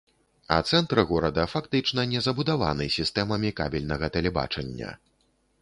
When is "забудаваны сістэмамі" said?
2.29-3.55